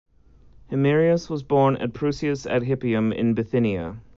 [0.71, 4.01] Himerius was born at Prusias ad Hypium in Bithynia.